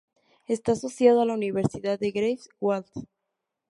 [0.47, 2.87] Está asociado a la Universidad de Greifswald.